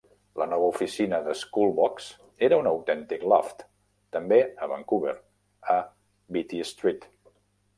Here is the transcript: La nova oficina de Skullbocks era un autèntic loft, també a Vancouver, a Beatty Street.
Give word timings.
La 0.41 0.45
nova 0.51 0.67
oficina 0.69 1.17
de 1.25 1.35
Skullbocks 1.41 2.07
era 2.47 2.59
un 2.61 2.69
autèntic 2.71 3.27
loft, 3.33 3.61
també 4.17 4.41
a 4.67 4.71
Vancouver, 4.73 5.15
a 5.75 5.77
Beatty 6.39 6.65
Street. 6.75 7.07